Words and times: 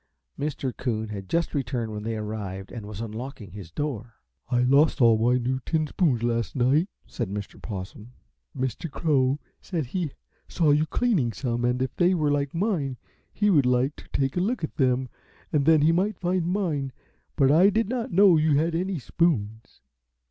Mr. 0.39 0.75
Coon 0.75 1.09
had 1.09 1.29
just 1.29 1.53
returned 1.53 1.91
when 1.91 2.01
they 2.01 2.17
arrived 2.17 2.71
and 2.71 2.87
was 2.87 3.01
unlocking 3.01 3.51
his 3.51 3.69
door. 3.71 4.15
"I 4.49 4.63
lost 4.63 4.99
all 4.99 5.15
my 5.15 5.37
new 5.37 5.59
tin 5.63 5.85
spoons 5.85 6.23
last 6.23 6.55
night," 6.55 6.89
said 7.05 7.29
Mr. 7.29 7.61
Possum. 7.61 8.11
"Mr. 8.57 8.89
Crow 8.89 9.37
said 9.61 9.85
he 9.85 10.13
saw 10.47 10.71
you 10.71 10.87
cleaning 10.87 11.33
some, 11.33 11.63
and 11.63 11.79
if 11.83 11.95
they 11.97 12.15
were 12.15 12.31
like 12.31 12.51
mine 12.55 12.97
he 13.31 13.51
would 13.51 13.67
like 13.67 13.95
to 13.97 14.07
take 14.07 14.35
a 14.35 14.39
look 14.41 14.63
at 14.63 14.77
them 14.77 15.07
and 15.53 15.67
then 15.67 15.81
he 15.83 15.91
might 15.91 16.17
find 16.17 16.47
mine; 16.47 16.91
but 17.35 17.51
I 17.51 17.69
did 17.69 17.87
not 17.87 18.11
know 18.11 18.37
you 18.37 18.57
had 18.57 18.73
any 18.73 18.97
spoons." 18.97 19.81